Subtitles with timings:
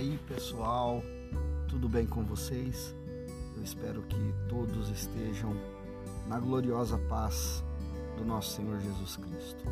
[0.00, 1.02] aí, pessoal?
[1.68, 2.94] Tudo bem com vocês?
[3.54, 5.54] Eu espero que todos estejam
[6.26, 7.62] na gloriosa paz
[8.16, 9.62] do nosso Senhor Jesus Cristo.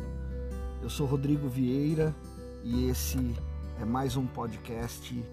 [0.83, 2.15] Eu sou Rodrigo Vieira
[2.63, 3.17] e esse
[3.81, 5.25] é mais um podcast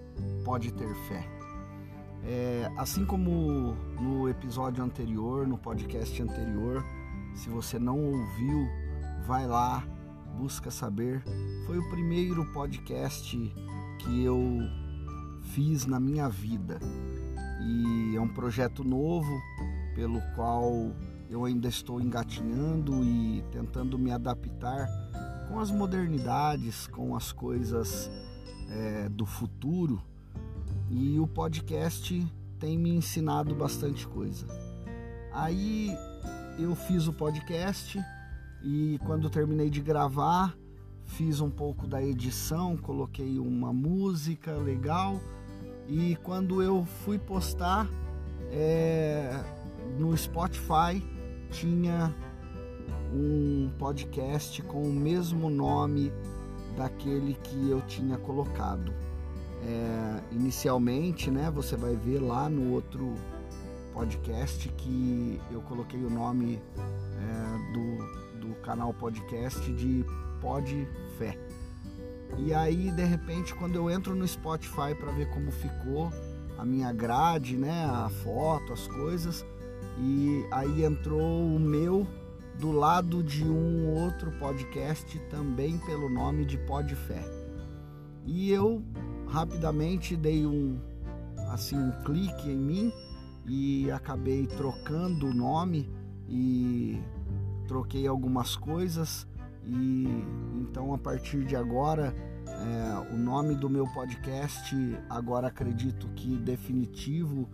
[0.43, 1.23] Pode Ter Fé.
[2.25, 6.83] É, assim como no episódio anterior, no podcast anterior,
[7.35, 8.67] se você não ouviu,
[9.27, 9.83] vai lá,
[10.39, 11.23] busca saber.
[11.67, 13.37] Foi o primeiro podcast
[13.99, 14.86] que eu
[15.57, 16.77] fiz na minha vida.
[17.59, 19.41] E é um projeto novo
[19.95, 20.91] pelo qual
[21.31, 24.87] eu ainda estou engatinhando e tentando me adaptar
[25.49, 28.11] com as modernidades, com as coisas
[28.69, 29.99] é, do futuro.
[30.91, 32.23] E o podcast
[32.59, 34.45] tem me ensinado bastante coisa.
[35.33, 35.89] Aí
[36.59, 37.99] eu fiz o podcast
[38.63, 40.55] e quando terminei de gravar,
[41.03, 45.19] fiz um pouco da edição, coloquei uma música legal
[45.87, 47.89] e quando eu fui postar
[48.51, 49.43] é,
[49.97, 51.01] no Spotify
[51.49, 52.13] tinha
[53.13, 56.11] um podcast com o mesmo nome
[56.75, 58.93] daquele que eu tinha colocado.
[59.63, 63.15] É, inicialmente, né, você vai ver lá no outro
[63.93, 66.61] podcast que eu coloquei o nome
[67.17, 70.05] é, do, do canal podcast de
[70.39, 70.87] Pod
[71.17, 71.37] Fé.
[72.37, 76.11] E aí, de repente, quando eu entro no Spotify para ver como ficou
[76.57, 79.45] a minha grade, né, a foto, as coisas,
[79.99, 82.07] e aí entrou o meu
[82.59, 87.23] do lado de um outro podcast também pelo nome de Pod Fé.
[88.25, 88.83] E eu
[89.27, 90.79] rapidamente dei um
[91.49, 92.93] assim um clique em mim
[93.45, 95.89] e acabei trocando o nome
[96.27, 96.99] e
[97.67, 99.27] troquei algumas coisas
[99.67, 100.07] e
[100.61, 102.13] então a partir de agora
[102.47, 104.75] é, o nome do meu podcast
[105.09, 107.47] agora acredito que definitivo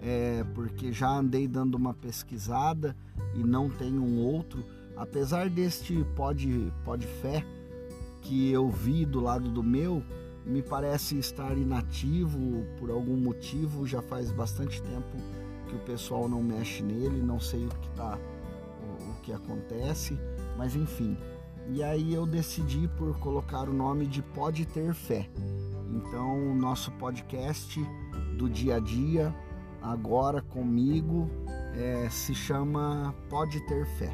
[0.00, 2.96] é porque já andei dando uma pesquisada
[3.34, 4.64] e não tem um outro.
[4.96, 7.44] Apesar deste pod, pod fé
[8.22, 10.02] que eu vi do lado do meu
[10.46, 13.86] me parece estar inativo por algum motivo.
[13.86, 15.16] Já faz bastante tempo
[15.68, 18.18] que o pessoal não mexe nele não sei o que tá
[18.82, 20.18] o que acontece.
[20.56, 21.16] Mas enfim
[21.70, 25.28] e aí eu decidi por colocar o nome de Pode Ter Fé.
[25.90, 27.78] Então, o nosso podcast
[28.38, 29.34] do dia a dia,
[29.82, 31.28] agora comigo,
[31.74, 34.10] é, se chama Pode Ter Fé.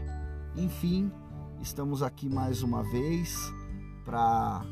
[0.56, 1.12] Enfim,
[1.60, 3.52] estamos aqui mais uma vez
[4.04, 4.62] para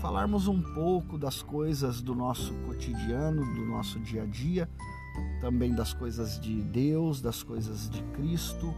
[0.00, 4.70] falarmos um pouco das coisas do nosso cotidiano, do nosso dia a dia,
[5.40, 8.72] também das coisas de Deus, das coisas de Cristo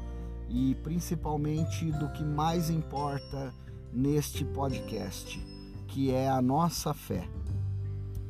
[0.48, 3.52] e principalmente do que mais importa
[3.92, 5.38] neste podcast,
[5.86, 7.28] que é a nossa fé.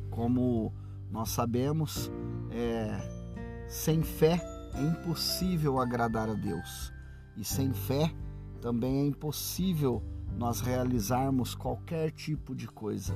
[0.09, 0.73] Como
[1.09, 2.11] nós sabemos,
[2.51, 4.41] é, sem fé
[4.73, 6.91] é impossível agradar a Deus,
[7.37, 8.13] e sem fé
[8.61, 10.03] também é impossível
[10.37, 13.13] nós realizarmos qualquer tipo de coisa,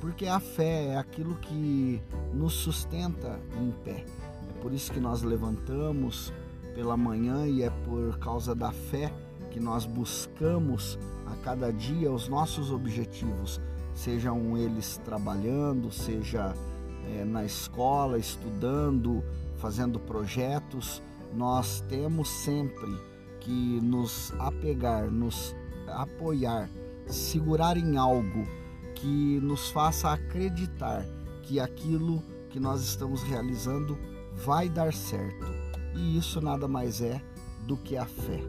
[0.00, 2.00] porque a fé é aquilo que
[2.32, 4.04] nos sustenta em pé.
[4.48, 6.32] É por isso que nós levantamos
[6.76, 9.10] pela manhã e é por causa da fé
[9.50, 13.58] que nós buscamos a cada dia os nossos objetivos,
[13.94, 16.54] sejam eles trabalhando, seja
[17.08, 19.24] é, na escola, estudando,
[19.56, 22.94] fazendo projetos, nós temos sempre
[23.40, 25.56] que nos apegar, nos
[25.88, 26.68] apoiar,
[27.06, 28.44] segurar em algo
[28.94, 31.06] que nos faça acreditar
[31.42, 33.96] que aquilo que nós estamos realizando
[34.34, 35.55] vai dar certo
[35.96, 37.22] e isso nada mais é
[37.66, 38.40] do que a fé.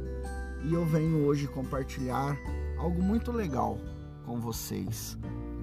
[0.64, 2.38] E eu venho hoje compartilhar
[2.78, 3.80] algo muito legal
[4.26, 5.18] com vocês.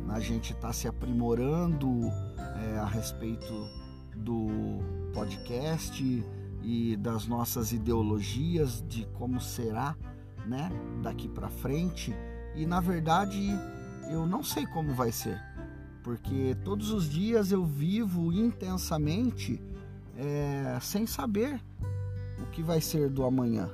[0.08, 1.88] A gente está se aprimorando
[2.62, 3.52] é, a respeito
[4.16, 4.48] do
[5.12, 6.24] podcast
[6.62, 9.96] e das nossas ideologias de como será,
[10.46, 10.70] né,
[11.02, 12.14] daqui para frente.
[12.54, 13.40] E na verdade,
[14.10, 15.40] eu não sei como vai ser,
[16.02, 19.60] porque todos os dias eu vivo intensamente
[20.16, 21.60] é, sem saber
[22.42, 23.70] o que vai ser do amanhã.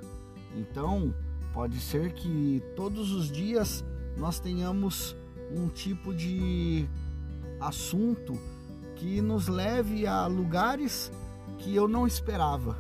[0.56, 1.14] Então,
[1.52, 3.84] pode ser que todos os dias
[4.16, 5.16] nós tenhamos
[5.50, 6.88] um tipo de
[7.60, 8.38] assunto
[8.96, 11.10] que nos leve a lugares
[11.58, 12.76] que eu não esperava.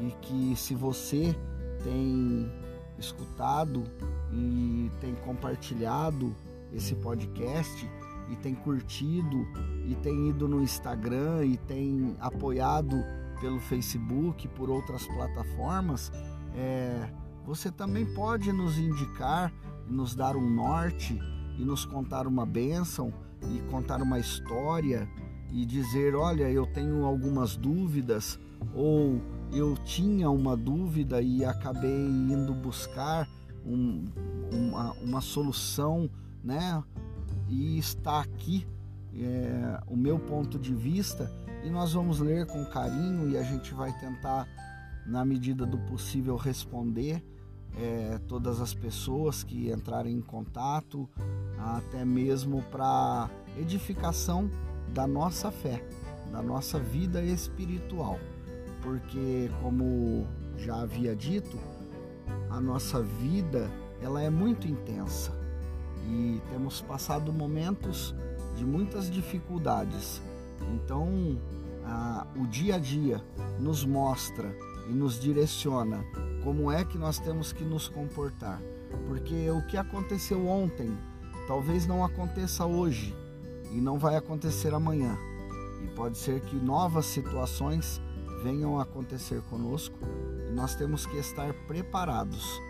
[0.00, 1.34] E que se você
[1.84, 2.50] tem
[2.98, 3.84] escutado
[4.32, 6.34] e tem compartilhado
[6.72, 7.88] esse podcast
[8.32, 9.46] e tem curtido
[9.86, 12.96] e tem ido no Instagram e tem apoiado
[13.40, 16.10] pelo Facebook, por outras plataformas,
[16.54, 17.08] é,
[17.44, 19.52] você também pode nos indicar,
[19.86, 21.18] nos dar um norte
[21.58, 23.12] e nos contar uma bênção
[23.50, 25.08] e contar uma história
[25.50, 28.38] e dizer: olha, eu tenho algumas dúvidas,
[28.74, 29.20] ou
[29.52, 33.28] eu tinha uma dúvida e acabei indo buscar
[33.66, 34.04] um,
[34.52, 36.08] uma, uma solução,
[36.42, 36.82] né?
[37.52, 38.66] E está aqui
[39.14, 41.30] é, o meu ponto de vista
[41.62, 44.48] e nós vamos ler com carinho e a gente vai tentar,
[45.06, 47.22] na medida do possível, responder
[47.76, 51.06] é, todas as pessoas que entrarem em contato,
[51.58, 53.28] até mesmo para
[53.58, 54.50] edificação
[54.94, 55.86] da nossa fé,
[56.32, 58.18] da nossa vida espiritual,
[58.80, 60.26] porque como
[60.56, 61.58] já havia dito,
[62.48, 63.70] a nossa vida
[64.00, 65.41] ela é muito intensa
[66.08, 68.14] e temos passado momentos
[68.56, 70.20] de muitas dificuldades.
[70.74, 71.38] Então,
[71.84, 73.22] a, o dia a dia
[73.58, 74.54] nos mostra
[74.88, 76.04] e nos direciona
[76.42, 78.60] como é que nós temos que nos comportar.
[79.06, 80.96] Porque o que aconteceu ontem
[81.46, 83.14] talvez não aconteça hoje
[83.72, 85.16] e não vai acontecer amanhã.
[85.82, 88.00] E pode ser que novas situações
[88.42, 89.96] venham a acontecer conosco
[90.48, 92.60] e nós temos que estar preparados.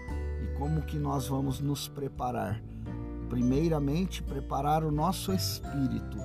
[0.42, 2.62] E como que nós vamos nos preparar?
[3.32, 6.18] Primeiramente, preparar o nosso espírito,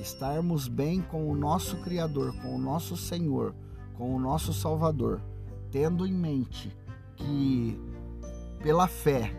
[0.00, 3.54] estarmos bem com o nosso Criador, com o nosso Senhor,
[3.92, 5.20] com o nosso Salvador,
[5.70, 6.74] tendo em mente
[7.14, 7.78] que
[8.62, 9.30] pela fé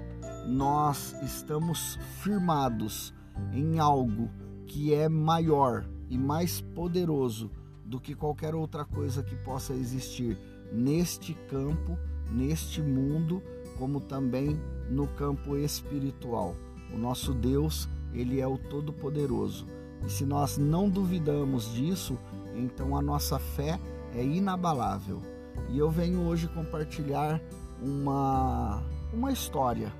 [0.45, 3.15] nós estamos firmados
[3.51, 4.29] em algo
[4.67, 7.49] que é maior e mais poderoso
[7.83, 10.37] do que qualquer outra coisa que possa existir
[10.71, 11.97] neste campo,
[12.31, 13.41] neste mundo,
[13.79, 16.55] como também no campo espiritual.
[16.93, 19.67] O nosso Deus, ele é o todo-poderoso.
[20.05, 22.17] E se nós não duvidamos disso,
[22.55, 23.79] então a nossa fé
[24.13, 25.21] é inabalável.
[25.69, 27.41] E eu venho hoje compartilhar
[27.81, 29.91] uma uma história,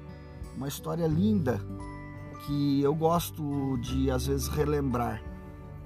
[0.56, 1.60] uma história linda
[2.46, 5.22] que eu gosto de às vezes relembrar,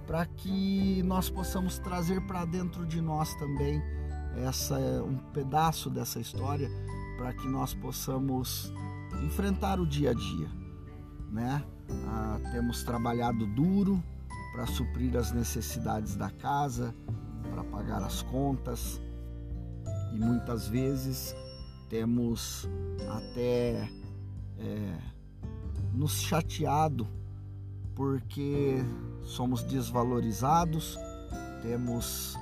[0.06, 3.82] para que nós possamos trazer para dentro de nós também
[4.38, 6.70] essa um pedaço dessa história,
[7.18, 8.72] para que nós possamos
[9.24, 10.50] enfrentar o dia a dia,
[11.32, 11.64] né?
[12.08, 14.04] Ah, temos trabalhado duro
[14.54, 16.94] para suprir as necessidades da casa,
[17.50, 19.00] para pagar as contas
[20.14, 21.36] e muitas vezes
[21.90, 22.70] temos
[23.10, 23.90] até
[24.58, 24.98] é,
[25.94, 27.08] nos chateado
[27.96, 28.78] porque
[29.24, 30.98] somos desvalorizados,
[31.62, 32.38] temos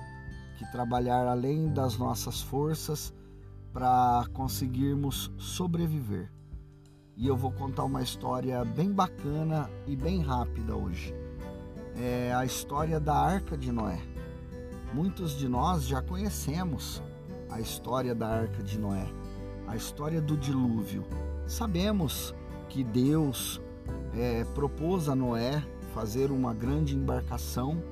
[0.57, 3.13] que trabalhar além das nossas forças
[3.73, 6.31] para conseguirmos sobreviver.
[7.19, 11.13] E eu vou contar uma história bem bacana e bem rápida hoje.
[11.97, 13.99] É a história da Arca de Noé.
[14.93, 17.03] Muitos de nós já conhecemos
[17.49, 19.05] a história da Arca de Noé,
[19.67, 21.03] a história do dilúvio.
[21.45, 22.33] Sabemos
[22.69, 23.59] que Deus
[24.15, 25.61] é, propôs a Noé
[25.93, 27.83] fazer uma grande embarcação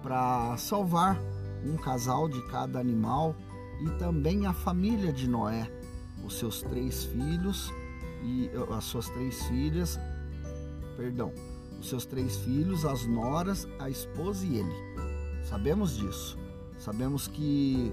[0.00, 1.18] para salvar
[1.64, 3.34] um casal de cada animal
[3.80, 5.68] e também a família de Noé,
[6.24, 7.74] os seus três filhos
[8.26, 10.00] e as suas três filhas,
[10.96, 11.32] perdão,
[11.80, 14.74] os seus três filhos, as noras, a esposa e ele.
[15.44, 16.36] Sabemos disso.
[16.76, 17.92] Sabemos que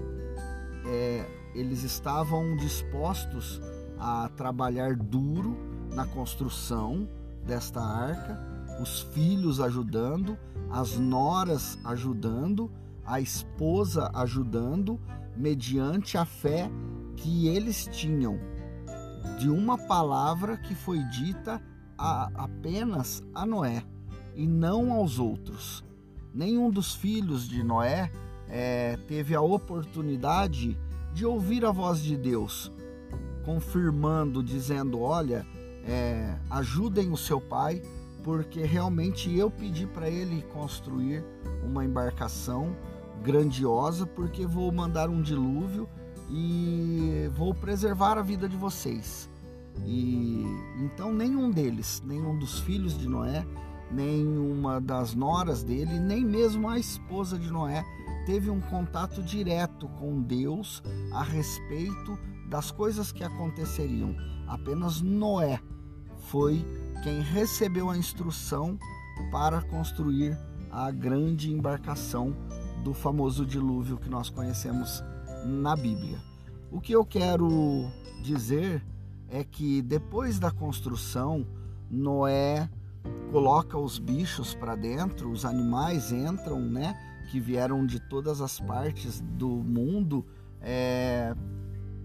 [0.86, 3.60] é, eles estavam dispostos
[3.98, 5.56] a trabalhar duro
[5.94, 7.08] na construção
[7.46, 8.38] desta arca,
[8.82, 10.36] os filhos ajudando,
[10.70, 12.70] as noras ajudando,
[13.06, 15.00] a esposa ajudando,
[15.36, 16.68] mediante a fé
[17.16, 18.38] que eles tinham
[19.38, 21.60] de uma palavra que foi dita
[21.98, 23.82] a, apenas a Noé
[24.34, 25.84] e não aos outros.
[26.32, 28.10] Nenhum dos filhos de Noé
[28.48, 30.76] é, teve a oportunidade
[31.12, 32.72] de ouvir a voz de Deus,
[33.44, 35.46] confirmando, dizendo: Olha,
[35.86, 37.82] é, ajudem o seu pai,
[38.22, 41.24] porque realmente eu pedi para ele construir
[41.62, 42.76] uma embarcação
[43.22, 45.88] grandiosa, porque vou mandar um dilúvio
[46.28, 49.30] e vou preservar a vida de vocês.
[49.84, 50.44] E
[50.78, 53.46] então nenhum deles, nenhum dos filhos de Noé,
[53.90, 57.84] nenhuma das noras dele, nem mesmo a esposa de Noé
[58.26, 64.14] teve um contato direto com Deus a respeito das coisas que aconteceriam.
[64.46, 65.60] Apenas Noé
[66.30, 66.64] foi
[67.02, 68.78] quem recebeu a instrução
[69.30, 70.38] para construir
[70.70, 72.34] a grande embarcação
[72.82, 75.02] do famoso dilúvio que nós conhecemos
[75.44, 76.18] na Bíblia.
[76.70, 77.90] O que eu quero
[78.22, 78.84] dizer
[79.28, 81.46] é que depois da construção,
[81.90, 82.68] Noé
[83.30, 86.96] coloca os bichos para dentro, os animais entram, né?
[87.30, 90.24] Que vieram de todas as partes do mundo
[90.60, 91.34] é,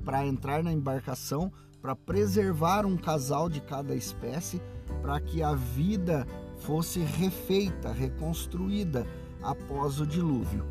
[0.03, 4.61] para entrar na embarcação para preservar um casal de cada espécie,
[5.01, 6.27] para que a vida
[6.57, 9.07] fosse refeita, reconstruída
[9.41, 10.65] após o dilúvio.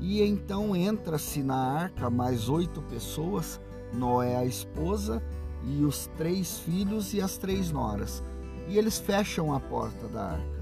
[0.00, 3.60] E então entra-se na arca mais oito pessoas,
[3.92, 5.22] Noé, a esposa,
[5.64, 8.22] e os três filhos e as três noras.
[8.68, 10.56] E eles fecham a porta da arca.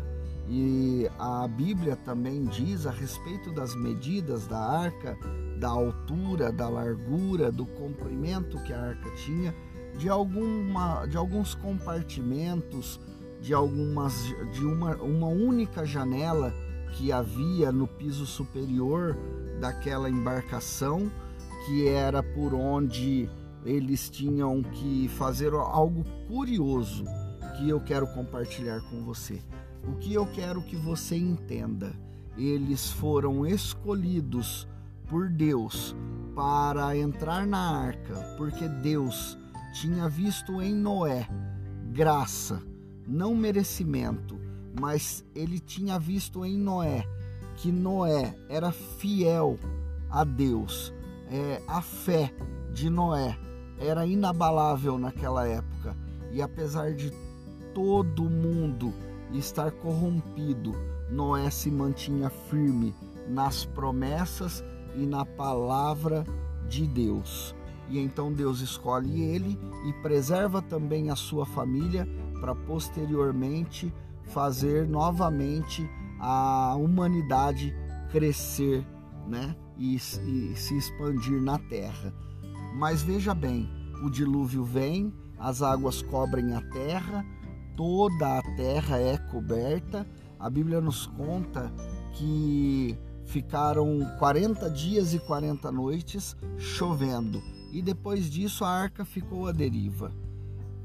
[0.48, 5.16] E a Bíblia também diz a respeito das medidas da arca,
[5.58, 9.54] da altura, da largura, do comprimento que a arca tinha,
[9.96, 13.00] de, alguma, de alguns compartimentos,
[13.40, 14.14] de algumas
[14.52, 16.52] de uma, uma única janela
[16.94, 19.16] que havia no piso superior
[19.60, 21.10] daquela embarcação,
[21.66, 23.28] que era por onde
[23.64, 27.04] eles tinham que fazer algo curioso
[27.56, 29.40] que eu quero compartilhar com você.
[29.86, 31.92] O que eu quero que você entenda,
[32.36, 34.66] eles foram escolhidos
[35.08, 35.94] por Deus
[36.34, 39.38] para entrar na arca, porque Deus
[39.72, 41.28] tinha visto em Noé
[41.94, 42.60] graça,
[43.06, 44.36] não merecimento,
[44.80, 47.06] mas ele tinha visto em Noé
[47.56, 49.58] que Noé era fiel
[50.10, 50.92] a Deus.
[51.30, 52.32] É, a fé
[52.72, 53.38] de Noé
[53.78, 55.96] era inabalável naquela época
[56.30, 57.12] e apesar de
[57.72, 58.92] todo mundo
[59.32, 60.72] estar corrompido,
[61.10, 62.94] Noé se mantinha firme
[63.28, 64.62] nas promessas
[64.96, 66.24] e na palavra
[66.68, 67.54] de Deus.
[67.88, 72.08] E então Deus escolhe ele e preserva também a sua família
[72.40, 73.92] para posteriormente
[74.26, 75.88] fazer novamente
[76.18, 77.74] a humanidade
[78.10, 78.86] crescer,
[79.26, 79.54] né?
[79.76, 79.98] E, e
[80.56, 82.14] se expandir na terra.
[82.76, 83.68] Mas veja bem,
[84.04, 87.24] o dilúvio vem, as águas cobrem a terra,
[87.76, 90.06] toda a terra é coberta.
[90.38, 91.72] A Bíblia nos conta
[92.12, 97.42] que ficaram 40 dias e 40 noites chovendo
[97.74, 100.12] e depois disso a arca ficou à deriva.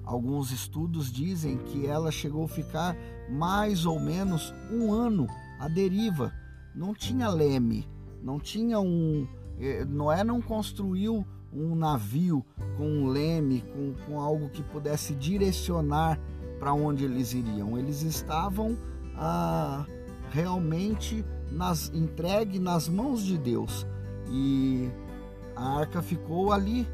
[0.10, 2.98] Alguns estudos dizem que ela chegou a ficar
[3.30, 5.28] mais ou menos um ano
[5.60, 6.34] à deriva.
[6.74, 7.88] Não tinha leme,
[8.24, 9.28] não tinha um.
[9.60, 11.24] Eh, Noé não construiu
[11.54, 12.44] um navio
[12.76, 16.20] com um leme, com, com algo que pudesse direcionar
[16.60, 17.78] para onde eles iriam.
[17.78, 18.76] Eles estavam
[19.16, 19.86] ah,
[20.32, 23.86] realmente nas, entregue nas mãos de Deus.
[24.32, 24.90] E
[25.56, 26.88] a arca ficou ali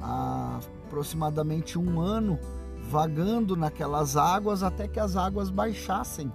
[0.00, 2.38] aproximadamente um ano,
[2.90, 6.32] vagando naquelas águas até que as águas baixassem,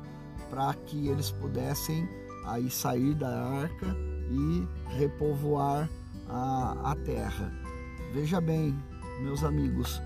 [0.49, 2.07] para que eles pudessem
[2.45, 3.95] aí sair da arca
[4.31, 5.89] e repovoar
[6.29, 7.51] a, a terra.
[8.13, 8.75] Veja bem,
[9.21, 10.01] meus amigos,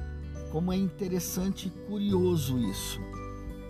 [0.52, 3.00] como é interessante e curioso isso.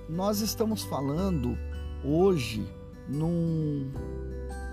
[0.10, 1.58] Nós estamos falando
[2.04, 2.68] hoje
[3.08, 3.92] num,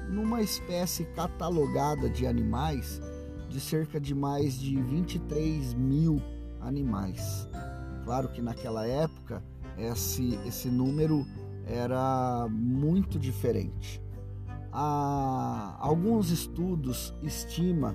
[0.08, 3.00] numa espécie catalogada de animais
[3.48, 6.20] de cerca de mais de 23 mil
[6.60, 7.48] animais.
[8.08, 9.44] Claro que naquela época
[9.76, 11.26] esse, esse número
[11.66, 14.02] era muito diferente.
[14.72, 17.94] Há, alguns estudos estima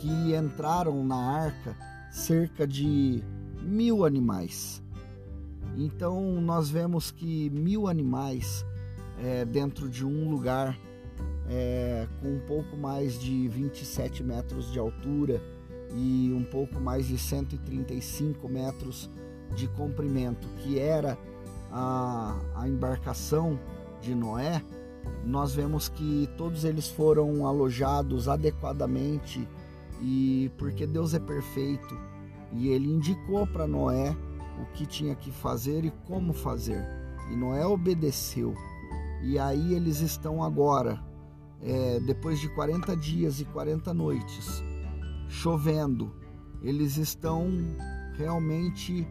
[0.00, 1.76] que entraram na arca
[2.10, 3.22] cerca de
[3.60, 4.82] mil animais.
[5.76, 8.64] Então nós vemos que mil animais
[9.22, 10.78] é, dentro de um lugar
[11.50, 15.42] é, com um pouco mais de 27 metros de altura
[15.94, 19.10] e um pouco mais de 135 metros
[19.54, 21.18] de comprimento, que era
[21.70, 23.58] a, a embarcação
[24.00, 24.62] de Noé,
[25.24, 29.48] nós vemos que todos eles foram alojados adequadamente
[30.00, 31.96] e porque Deus é perfeito
[32.52, 34.16] e ele indicou para Noé
[34.60, 36.84] o que tinha que fazer e como fazer.
[37.30, 38.54] E Noé obedeceu.
[39.22, 41.00] E aí eles estão agora,
[41.60, 44.62] é, depois de 40 dias e 40 noites,
[45.28, 46.12] chovendo,
[46.62, 47.48] eles estão
[48.16, 49.06] realmente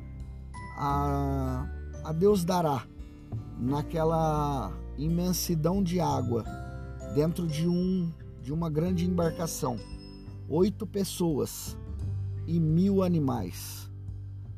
[0.78, 1.68] a,
[2.04, 2.84] a Deus dará
[3.58, 6.44] naquela imensidão de água
[7.14, 8.12] dentro de um
[8.42, 9.78] de uma grande embarcação,
[10.50, 11.78] oito pessoas
[12.48, 13.90] e mil animais.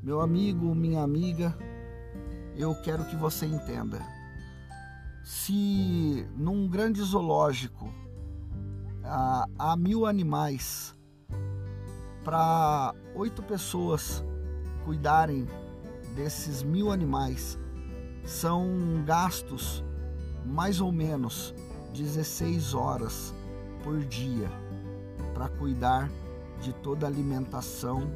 [0.01, 1.55] Meu amigo, minha amiga,
[2.55, 4.01] eu quero que você entenda.
[5.23, 7.93] Se num grande zoológico
[9.03, 10.95] há, há mil animais,
[12.23, 14.23] para oito pessoas
[14.85, 15.47] cuidarem
[16.15, 17.57] desses mil animais,
[18.23, 19.83] são gastos
[20.45, 21.53] mais ou menos
[21.93, 23.33] 16 horas
[23.83, 24.49] por dia
[25.33, 26.09] para cuidar
[26.61, 28.09] de toda a alimentação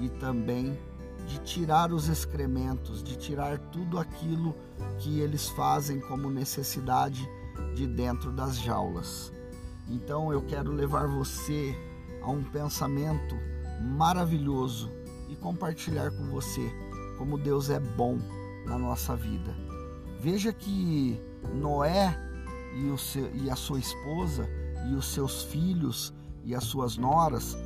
[0.00, 0.78] e também
[1.26, 4.54] de tirar os excrementos, de tirar tudo aquilo
[4.98, 7.28] que eles fazem como necessidade
[7.74, 9.32] de dentro das jaulas.
[9.88, 11.74] Então eu quero levar você
[12.22, 13.36] a um pensamento
[13.80, 14.90] maravilhoso
[15.28, 16.72] e compartilhar com você
[17.22, 18.18] como Deus é bom
[18.66, 19.54] na nossa vida.
[20.18, 21.22] Veja que
[21.54, 22.12] Noé
[22.74, 24.48] e, seu, e a sua esposa
[24.90, 26.12] e os seus filhos
[26.42, 27.56] e as suas noras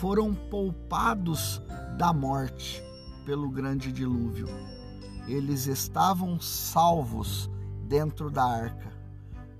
[0.00, 1.62] foram poupados
[1.96, 2.84] da morte
[3.24, 4.48] pelo grande dilúvio.
[5.26, 7.50] Eles estavam salvos
[7.88, 8.92] dentro da arca,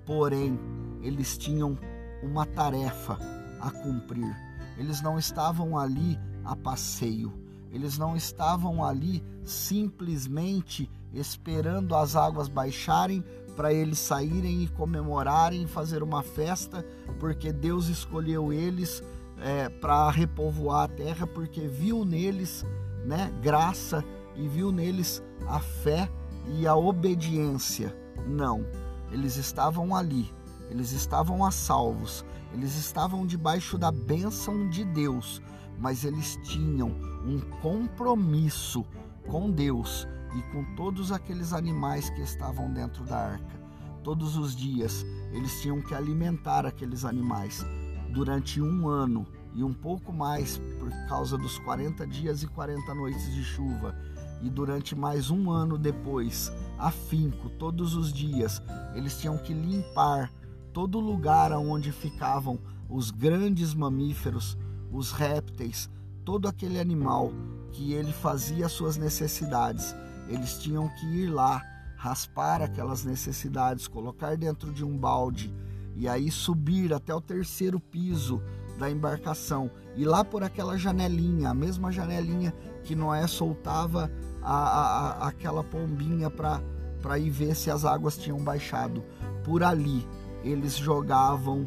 [0.05, 0.61] porém,
[1.01, 1.79] eles tinham
[2.23, 3.19] uma tarefa
[3.59, 4.37] a cumprir.
[4.77, 7.46] Eles não estavam ali a passeio,
[7.77, 13.23] eles não estavam ali simplesmente esperando as águas baixarem
[13.55, 16.85] para eles saírem e comemorarem fazer uma festa,
[17.21, 19.03] porque Deus escolheu eles
[19.39, 22.65] é, para repovoar a terra, porque viu neles
[23.05, 24.03] né, graça
[24.35, 26.11] e viu neles a fé
[26.55, 27.95] e a obediência.
[28.27, 28.65] Não,
[29.13, 30.33] eles estavam ali,
[30.71, 35.43] eles estavam a salvos, eles estavam debaixo da bênção de Deus,
[35.79, 36.89] mas eles tinham
[37.25, 38.85] um compromisso
[39.27, 40.07] com Deus
[40.37, 43.61] e com todos aqueles animais que estavam dentro da arca.
[44.03, 47.65] Todos os dias eles tinham que alimentar aqueles animais
[48.11, 53.35] durante um ano e um pouco mais por causa dos 40 dias e 40 noites
[53.35, 53.95] de chuva.
[54.43, 58.63] E durante mais um ano depois, afinco, todos os dias,
[58.95, 60.31] eles tinham que limpar
[60.73, 64.59] todo lugar onde ficavam os grandes mamíferos,
[64.91, 65.91] os répteis,
[66.25, 67.33] todo aquele animal
[67.73, 69.95] que ele fazia suas necessidades
[70.29, 71.63] eles tinham que ir lá,
[71.97, 75.53] raspar aquelas necessidades, colocar dentro de um balde
[75.95, 78.43] e aí subir até o terceiro piso
[78.79, 82.53] da embarcação e lá por aquela janelinha, a mesma janelinha
[82.85, 84.11] que Noé soltava
[84.43, 89.03] a, a, a, aquela pombinha para ir ver se as águas tinham baixado.
[89.43, 90.07] Por ali
[90.45, 91.67] eles jogavam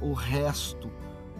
[0.00, 0.90] o resto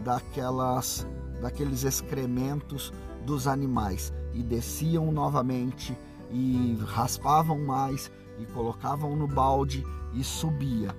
[0.05, 1.07] daquelas
[1.41, 2.93] daqueles excrementos
[3.25, 4.13] dos animais.
[4.35, 5.97] E desciam novamente
[6.31, 9.85] e raspavam mais e colocavam no balde
[10.15, 10.95] e subia,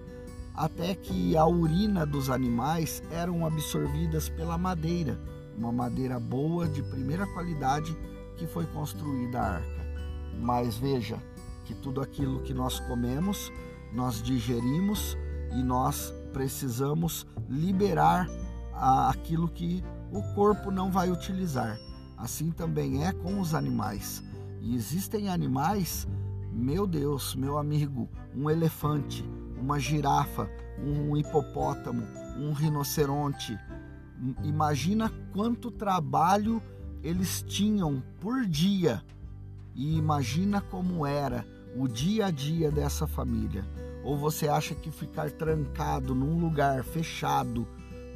[0.54, 5.20] até que a urina dos animais eram absorvidas pela madeira,
[5.58, 7.98] uma madeira boa de primeira qualidade
[8.38, 9.90] que foi construída a arca.
[10.42, 11.18] Mas veja
[11.66, 13.52] que tudo aquilo que nós comemos,
[13.94, 15.18] nós digerimos
[15.52, 18.28] e nós precisamos liberar
[18.80, 21.78] aquilo que o corpo não vai utilizar.
[22.18, 24.24] Assim também é com os animais.
[24.62, 26.08] E existem animais,
[26.52, 29.24] meu Deus, meu amigo, um elefante,
[29.58, 30.50] uma girafa,
[30.82, 32.04] um hipopótamo,
[32.38, 33.58] um rinoceronte.
[34.44, 36.62] Imagina quanto trabalho
[37.02, 39.02] eles tinham por dia
[39.74, 43.66] e imagina como era o dia a dia dessa família.
[44.04, 47.68] Ou você acha que ficar trancado num lugar fechado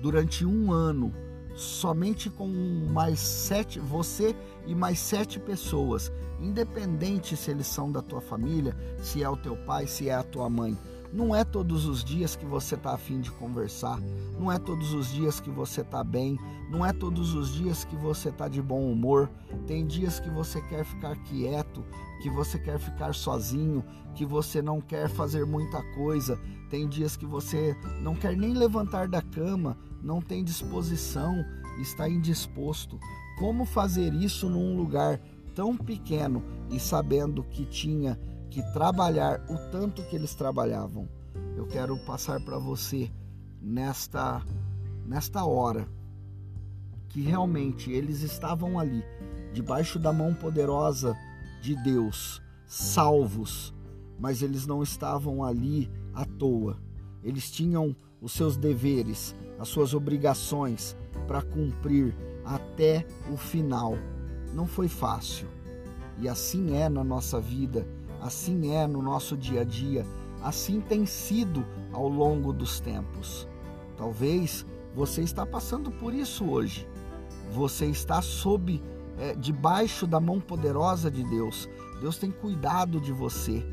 [0.04, 1.14] durante um ano,
[1.56, 2.46] somente com
[2.92, 4.36] mais sete, você
[4.68, 6.12] e mais sete pessoas,
[6.42, 10.22] independente se eles são da tua família, se é o teu pai, se é a
[10.22, 10.78] tua mãe.
[11.14, 13.98] Não é todos os dias que você está afim de conversar,
[14.38, 16.38] não é todos os dias que você está bem,
[16.70, 19.30] não é todos os dias que você está de bom humor.
[19.68, 21.86] Tem dias que você quer ficar quieto,
[22.22, 23.86] que você quer ficar sozinho,
[24.16, 26.38] que você não quer fazer muita coisa.
[26.70, 31.46] Tem dias que você não quer nem levantar da cama, não tem disposição,
[31.80, 33.00] está indisposto.
[33.40, 35.20] Como fazer isso num lugar
[35.56, 41.08] tão pequeno e sabendo que tinha que trabalhar o tanto que eles trabalhavam?
[41.56, 43.10] Eu quero passar para você
[43.62, 44.44] nesta
[45.06, 45.88] nesta hora
[47.10, 49.04] que realmente eles estavam ali,
[49.54, 51.16] debaixo da mão poderosa
[51.62, 53.74] de Deus, salvos,
[54.20, 56.82] mas eles não estavam ali à toa.
[57.22, 60.96] Eles tinham os seus deveres, as suas obrigações
[61.28, 63.98] para cumprir até o final.
[64.54, 65.48] Não foi fácil.
[66.18, 67.86] E assim é na nossa vida,
[68.22, 70.06] assim é no nosso dia a dia,
[70.42, 73.48] assim tem sido ao longo dos tempos.
[73.98, 76.88] Talvez você está passando por isso hoje.
[77.52, 78.82] Você está sob
[79.18, 81.70] é, debaixo da mão poderosa de Deus.
[82.00, 83.66] Deus tem cuidado de você.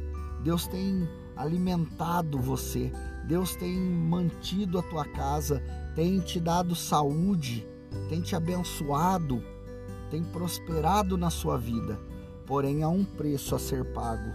[0.42, 2.92] Deus tem alimentado você.
[3.26, 5.62] Deus tem mantido a tua casa,
[5.94, 7.66] tem te dado saúde,
[8.08, 9.42] tem te abençoado,
[10.10, 11.98] tem prosperado na sua vida.
[12.46, 14.32] Porém, há um preço a ser pago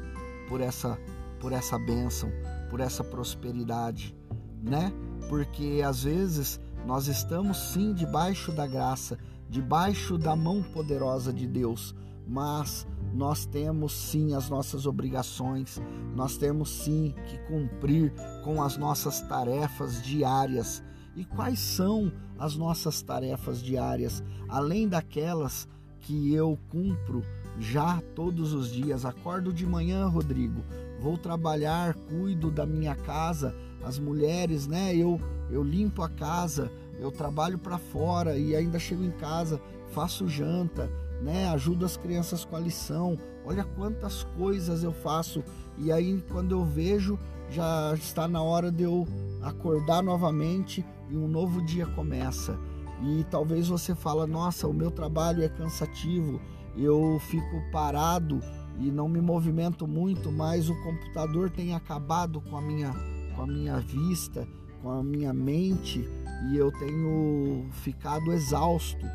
[0.47, 0.97] por essa
[1.39, 2.31] por essa bênção,
[2.71, 4.15] por essa prosperidade,
[4.63, 4.91] né?
[5.29, 9.19] Porque às vezes nós estamos sim debaixo da graça,
[9.49, 11.93] debaixo da mão poderosa de Deus,
[12.27, 15.81] mas nós temos sim as nossas obrigações,
[16.15, 20.83] nós temos sim que cumprir com as nossas tarefas diárias.
[21.15, 25.67] E quais são as nossas tarefas diárias, além daquelas
[26.01, 27.23] que eu cumpro
[27.57, 29.05] já todos os dias?
[29.05, 30.61] Acordo de manhã, Rodrigo,
[30.99, 34.93] vou trabalhar, cuido da minha casa, as mulheres, né?
[34.93, 39.61] Eu eu limpo a casa, eu trabalho para fora e ainda chego em casa,
[39.91, 40.89] faço janta,
[41.21, 41.47] né?
[41.49, 43.17] Ajudo as crianças com a lição.
[43.45, 45.43] Olha quantas coisas eu faço
[45.77, 49.07] e aí quando eu vejo já está na hora de eu
[49.41, 52.57] acordar novamente e um novo dia começa.
[53.03, 56.41] E talvez você fala: "Nossa, o meu trabalho é cansativo,
[56.75, 58.39] eu fico parado
[58.79, 62.93] e não me movimento muito, mas o computador tem acabado com a minha
[63.35, 64.47] com a minha vista,
[64.81, 66.07] com a minha mente
[66.49, 69.05] e eu tenho ficado exausto.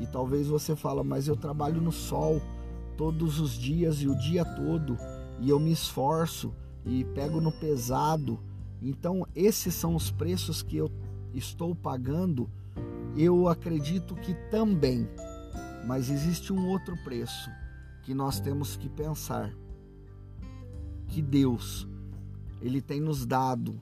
[0.00, 2.40] E talvez você fala, mas eu trabalho no sol
[2.96, 4.96] todos os dias e o dia todo
[5.40, 6.54] e eu me esforço
[6.84, 8.38] e pego no pesado.
[8.80, 10.90] Então, esses são os preços que eu
[11.34, 12.50] estou pagando.
[13.16, 15.08] Eu acredito que também,
[15.86, 17.50] mas existe um outro preço
[18.02, 19.52] que nós temos que pensar.
[21.08, 21.88] Que Deus,
[22.60, 23.80] ele tem nos dado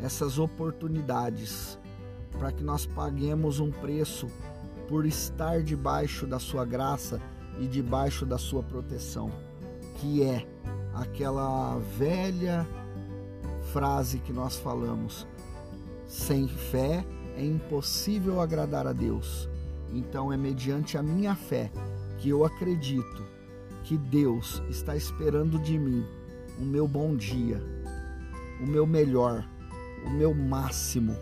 [0.00, 1.78] essas oportunidades
[2.32, 4.28] para que nós paguemos um preço
[4.88, 7.20] por estar debaixo da sua graça
[7.58, 9.30] e debaixo da sua proteção,
[9.96, 10.46] que é
[10.94, 12.66] aquela velha
[13.72, 15.26] frase que nós falamos:
[16.06, 17.04] sem fé
[17.36, 19.48] é impossível agradar a Deus.
[19.92, 21.70] Então é mediante a minha fé
[22.18, 23.22] que eu acredito
[23.84, 26.04] que Deus está esperando de mim
[26.58, 27.60] o meu bom dia,
[28.60, 29.46] o meu melhor,
[30.06, 31.16] o meu máximo,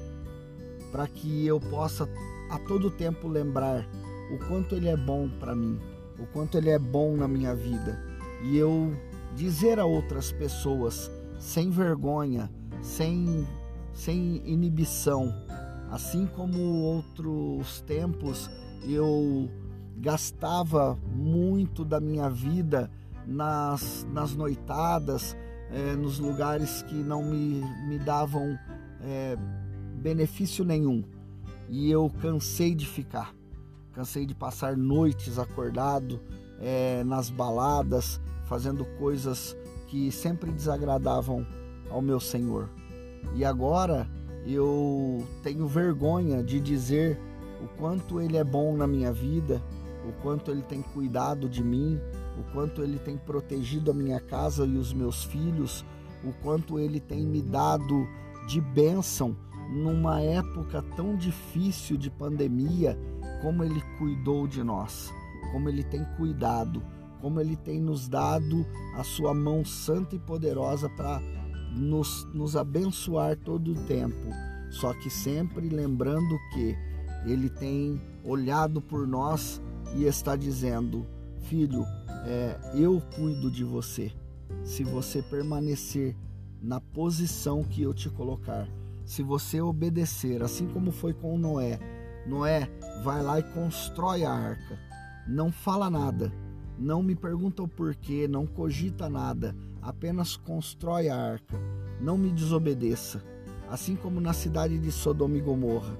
[0.90, 2.08] para que eu possa
[2.52, 3.88] a todo tempo lembrar
[4.30, 5.80] o quanto Ele é bom para mim,
[6.18, 7.98] o quanto Ele é bom na minha vida
[8.42, 8.94] e eu
[9.34, 12.50] dizer a outras pessoas sem vergonha,
[12.82, 13.48] sem,
[13.94, 15.34] sem inibição,
[15.90, 18.50] assim como outros tempos
[18.86, 19.48] eu
[19.96, 22.90] gastava muito da minha vida
[23.26, 25.34] nas, nas noitadas,
[25.70, 28.58] é, nos lugares que não me, me davam
[29.00, 29.38] é,
[29.94, 31.02] benefício nenhum.
[31.72, 33.34] E eu cansei de ficar,
[33.94, 36.20] cansei de passar noites acordado
[36.60, 39.56] é, nas baladas, fazendo coisas
[39.86, 41.46] que sempre desagradavam
[41.88, 42.68] ao meu Senhor.
[43.34, 44.06] E agora
[44.46, 47.18] eu tenho vergonha de dizer
[47.62, 49.62] o quanto Ele é bom na minha vida,
[50.06, 51.98] o quanto Ele tem cuidado de mim,
[52.38, 55.86] o quanto Ele tem protegido a minha casa e os meus filhos,
[56.22, 58.06] o quanto Ele tem me dado
[58.46, 59.34] de bênção
[59.70, 62.98] numa época tão difícil de pandemia,
[63.40, 65.12] como Ele cuidou de nós,
[65.50, 66.82] como Ele tem cuidado,
[67.20, 71.20] como Ele tem nos dado a Sua mão santa e poderosa para
[71.74, 74.28] nos, nos abençoar todo o tempo.
[74.70, 76.76] Só que sempre lembrando que
[77.26, 79.60] Ele tem olhado por nós
[79.94, 81.06] e está dizendo:
[81.42, 81.84] Filho,
[82.24, 84.12] é, eu cuido de você.
[84.64, 86.14] Se você permanecer
[86.60, 88.68] na posição que eu te colocar,
[89.12, 91.78] se você obedecer, assim como foi com Noé,
[92.26, 92.66] Noé
[93.04, 94.78] vai lá e constrói a arca.
[95.28, 96.32] Não fala nada,
[96.78, 101.60] não me pergunta o porquê, não cogita nada, apenas constrói a arca.
[102.00, 103.22] Não me desobedeça.
[103.68, 105.94] Assim como na cidade de Sodoma e Gomorra,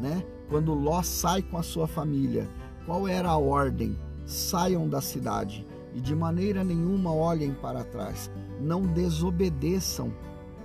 [0.00, 0.24] né?
[0.48, 2.48] Quando Ló sai com a sua família,
[2.86, 3.98] qual era a ordem?
[4.24, 8.30] Saiam da cidade e de maneira nenhuma olhem para trás.
[8.58, 10.10] Não desobedeçam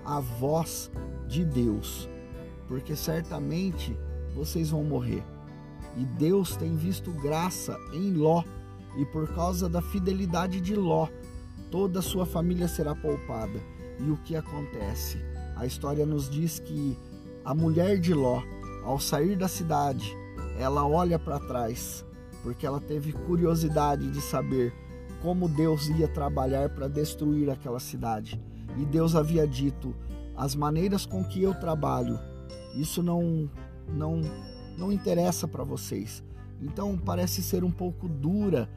[0.06, 0.90] a voz
[1.32, 2.10] de Deus,
[2.68, 3.98] porque certamente
[4.36, 5.24] vocês vão morrer.
[5.98, 8.44] E Deus tem visto graça em Ló,
[8.98, 11.08] e por causa da fidelidade de Ló,
[11.72, 13.60] toda a sua família será poupada.
[14.00, 15.18] E o que acontece?
[15.56, 16.98] A história nos diz que
[17.46, 18.42] a mulher de Ló,
[18.84, 20.16] ao sair da cidade,
[20.60, 22.06] ela olha para trás
[22.44, 24.74] porque ela teve curiosidade de saber
[25.22, 28.42] como Deus ia trabalhar para destruir aquela cidade.
[28.78, 29.96] E Deus havia dito:
[30.42, 32.20] as maneiras com que eu trabalho,
[32.74, 33.48] isso não
[33.88, 34.22] não
[34.76, 36.24] não interessa para vocês.
[36.60, 38.68] Então parece ser um pouco dura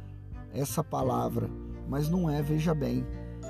[0.52, 1.48] essa palavra,
[1.88, 3.06] mas não é, veja bem.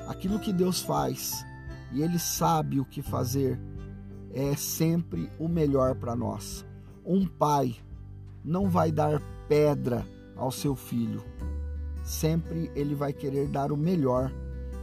[0.06, 1.44] Aquilo que Deus faz
[1.92, 3.60] e ele sabe o que fazer
[4.32, 6.64] é sempre o melhor para nós.
[7.04, 7.74] Um pai
[8.44, 11.24] não vai dar pedra ao seu filho.
[12.04, 14.32] Sempre ele vai querer dar o melhor.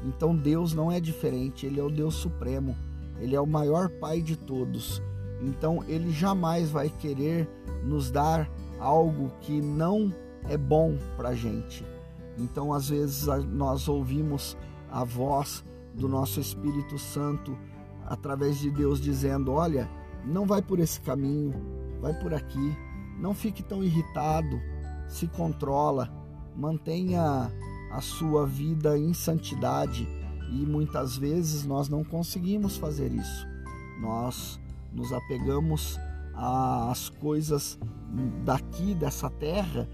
[0.03, 2.75] Então Deus não é diferente, ele é o Deus supremo,
[3.21, 5.01] ele é o maior pai de todos.
[5.41, 7.47] Então ele jamais vai querer
[7.83, 10.13] nos dar algo que não
[10.49, 11.85] é bom para gente.
[12.37, 14.57] Então às vezes nós ouvimos
[14.89, 17.55] a voz do nosso Espírito Santo
[18.05, 19.89] através de Deus dizendo: Olha,
[20.25, 21.53] não vai por esse caminho,
[22.01, 22.75] vai por aqui,
[23.19, 24.59] não fique tão irritado,
[25.07, 26.11] se controla,
[26.55, 27.51] mantenha
[27.91, 30.07] a sua vida em santidade
[30.51, 33.47] E muitas vezes nós não conseguimos fazer isso.
[34.01, 34.59] Nós
[34.91, 35.97] nos apegamos
[36.33, 37.79] às coisas
[38.43, 39.87] daqui dessa terra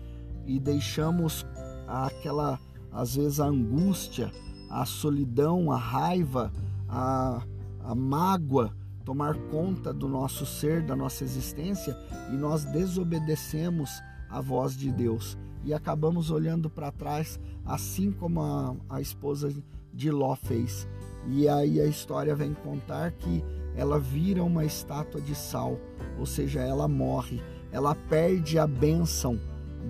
[0.46, 1.46] e deixamos
[1.88, 2.60] aquela
[2.92, 4.32] às vezes a angústia,
[4.70, 6.52] a solidão, a raiva,
[6.90, 7.44] a,
[7.84, 8.74] a mágoa
[9.06, 11.96] tomar conta do nosso ser, da nossa existência
[12.32, 18.76] e nós desobedecemos a voz de Deus e acabamos olhando para trás, assim como a,
[18.90, 19.54] a esposa
[19.98, 20.88] de Ló fez.
[21.28, 23.44] E aí a história vem contar que
[23.76, 25.80] ela vira uma estátua de sal,
[26.20, 29.40] ou seja, ela morre, ela perde a bênção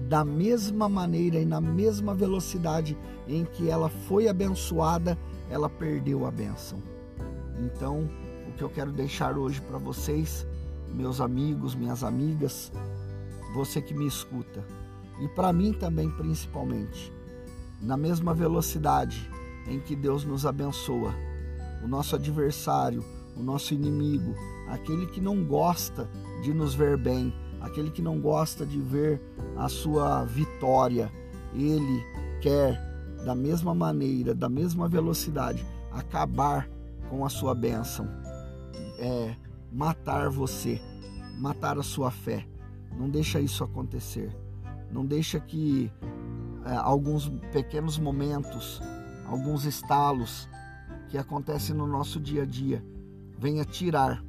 [0.08, 5.18] da mesma maneira e na mesma velocidade em que ela foi abençoada,
[5.50, 6.82] ela perdeu a bênção.
[7.60, 8.10] Então,
[8.48, 10.48] o que eu quero deixar hoje para vocês,
[10.94, 12.72] meus amigos, minhas amigas,
[13.54, 14.64] você que me escuta,
[15.20, 17.12] e para mim também principalmente,
[17.82, 19.30] na mesma velocidade
[19.68, 21.14] em que Deus nos abençoa,
[21.84, 23.04] o nosso adversário,
[23.36, 24.34] o nosso inimigo,
[24.70, 26.10] aquele que não gosta
[26.42, 29.22] de nos ver bem, aquele que não gosta de ver
[29.56, 31.12] a sua vitória,
[31.54, 32.04] ele
[32.42, 32.82] quer
[33.26, 36.70] da mesma maneira, da mesma velocidade, acabar
[37.10, 38.08] com a sua bênção,
[39.00, 39.36] é,
[39.72, 40.80] matar você,
[41.38, 42.46] matar a sua fé.
[42.98, 44.36] Não deixa isso acontecer.
[44.92, 45.92] Não deixa que
[46.66, 48.82] é, alguns pequenos momentos,
[49.28, 50.48] alguns estalos
[51.10, 52.84] que acontecem no nosso dia a dia
[53.38, 54.24] venha tirar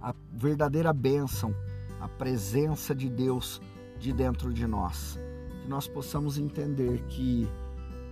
[0.00, 1.54] a verdadeira bênção,
[2.00, 3.60] a presença de Deus
[3.98, 5.18] de dentro de nós.
[5.62, 7.48] Que nós possamos entender que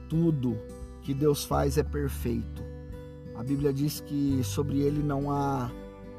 [0.09, 0.59] tudo
[1.03, 2.63] que Deus faz é perfeito.
[3.37, 5.71] A Bíblia diz que sobre ele não há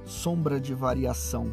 [0.05, 1.51] sombra de variação,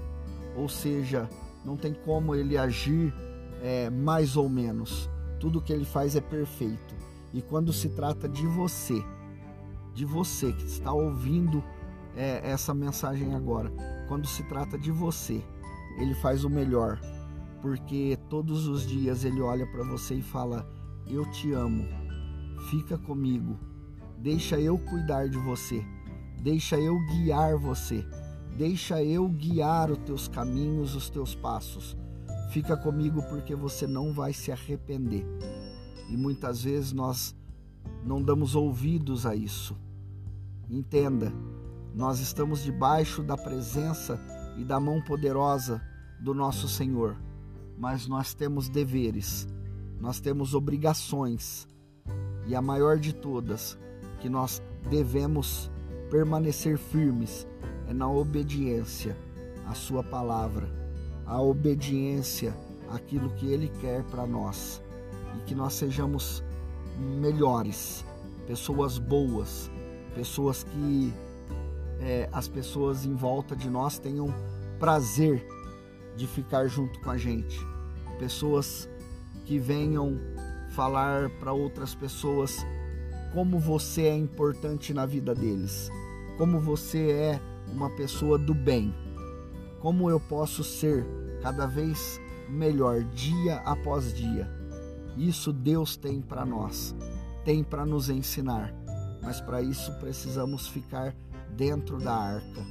[0.55, 1.29] ou seja,
[1.65, 3.15] não tem como ele agir
[3.63, 5.09] é, mais ou menos.
[5.41, 7.02] Tudo que ele faz é perfeito.
[7.33, 9.03] E quando se trata de você,
[9.95, 11.63] de você que está ouvindo
[12.17, 13.73] é, essa mensagem agora.
[14.09, 15.43] Quando se trata de você,
[15.99, 17.01] ele faz o melhor,
[17.61, 20.69] porque todos os dias ele olha para você e fala:
[21.07, 21.87] Eu te amo,
[22.71, 23.59] fica comigo,
[24.19, 25.85] deixa eu cuidar de você,
[26.43, 28.05] deixa eu guiar você,
[28.57, 31.97] deixa eu guiar os teus caminhos, os teus passos.
[32.51, 35.25] Fica comigo porque você não vai se arrepender.
[36.13, 37.35] E muitas vezes nós
[38.05, 39.75] não damos ouvidos a isso.
[40.69, 41.33] Entenda,
[41.95, 44.21] nós estamos debaixo da presença
[44.59, 45.81] e da mão poderosa
[46.21, 47.17] do nosso Senhor,
[47.79, 49.49] mas nós temos deveres,
[49.99, 51.67] nós temos obrigações,
[52.47, 53.79] e a maior de todas,
[54.21, 55.71] que nós devemos
[56.11, 57.47] permanecer firmes,
[57.89, 59.17] é na obediência
[59.67, 60.69] à Sua palavra,
[61.25, 62.55] a obediência
[62.91, 64.82] àquilo que Ele quer para nós,
[65.37, 66.43] e que nós sejamos
[66.99, 68.05] melhores,
[68.47, 69.71] pessoas boas,
[70.15, 71.13] pessoas que
[72.01, 74.35] é, as pessoas em volta de nós tenham
[74.79, 75.47] prazer
[76.17, 77.59] de ficar junto com a gente,
[78.19, 78.89] pessoas
[79.45, 80.19] que venham
[80.71, 82.65] falar para outras pessoas
[83.33, 85.91] como você é importante na vida deles,
[86.37, 87.41] como você é
[87.73, 88.95] uma pessoa do bem,
[89.81, 91.07] como eu posso ser
[91.43, 94.62] cada vez melhor dia após dia.
[95.17, 96.95] Isso Deus tem para nós,
[97.45, 98.75] tem para nos ensinar
[99.23, 101.15] mas para isso precisamos ficar
[101.57, 102.67] dentro da arca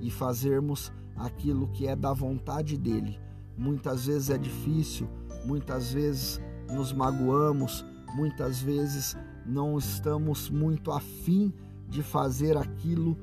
[0.00, 3.18] e fazermos aquilo que é da vontade dele.
[3.56, 5.08] Muitas vezes é difícil,
[5.46, 9.16] muitas vezes nos magoamos, muitas vezes
[9.46, 11.52] não estamos muito afim
[11.88, 13.16] de fazer aquilo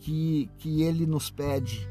[0.00, 1.88] que, que ele nos pede,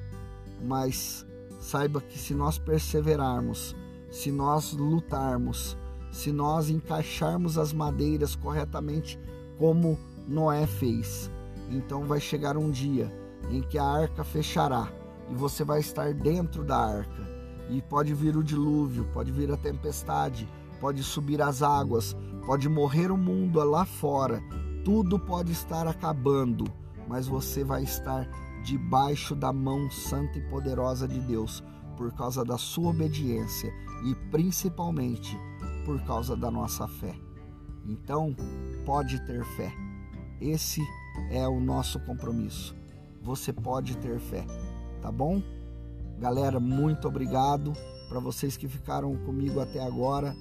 [0.62, 1.26] mas
[1.62, 3.76] saiba que se nós perseverarmos,
[4.10, 5.78] se nós lutarmos,
[6.12, 9.20] se nós encaixarmos as madeiras corretamente
[9.58, 9.98] como
[10.28, 11.32] Noé fez.
[11.70, 13.12] Então vai chegar um dia
[13.50, 14.92] em que a arca fechará
[15.30, 17.32] e você vai estar dentro da arca.
[17.70, 20.48] E pode vir o dilúvio, pode vir a tempestade,
[20.80, 24.44] pode subir as águas, pode morrer o mundo lá fora,
[24.84, 26.66] tudo pode estar acabando,
[27.08, 28.28] mas você vai estar
[28.66, 31.64] debaixo da mão santa e poderosa de Deus
[31.96, 33.72] por causa da sua obediência
[34.06, 35.38] e principalmente
[35.92, 37.14] por causa da nossa fé.
[37.86, 38.34] Então,
[38.86, 39.74] pode ter fé.
[40.40, 40.82] Esse
[41.30, 42.74] é o nosso compromisso.
[43.22, 44.46] Você pode ter fé,
[45.02, 45.44] tá bom?
[46.18, 47.74] Galera, muito obrigado
[48.08, 50.34] para vocês que ficaram comigo até agora.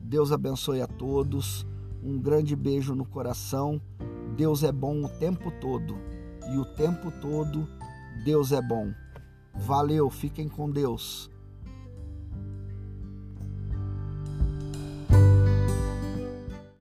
[0.00, 1.66] Deus abençoe a todos.
[2.02, 3.78] Um grande beijo no coração.
[4.38, 5.98] Deus é bom o tempo todo
[6.50, 7.68] e o tempo todo
[8.24, 8.90] Deus é bom.
[9.54, 11.30] Valeu, fiquem com Deus.